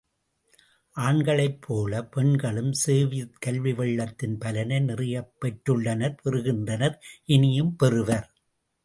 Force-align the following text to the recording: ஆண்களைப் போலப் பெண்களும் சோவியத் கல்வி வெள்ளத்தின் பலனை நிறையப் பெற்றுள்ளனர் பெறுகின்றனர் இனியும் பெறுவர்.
ஆண்களைப் 0.97 1.61
போலப் 1.61 2.11
பெண்களும் 2.11 2.71
சோவியத் 2.73 3.37
கல்வி 3.39 3.73
வெள்ளத்தின் 3.73 4.37
பலனை 4.37 4.79
நிறையப் 4.79 5.31
பெற்றுள்ளனர் 5.41 6.17
பெறுகின்றனர் 6.23 6.97
இனியும் 7.27 7.75
பெறுவர். 7.75 8.27